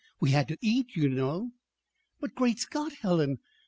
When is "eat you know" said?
0.61-1.51